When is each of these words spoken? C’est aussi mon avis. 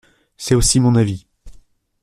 C’est 0.35 0.55
aussi 0.55 0.79
mon 0.79 0.95
avis. 0.95 1.27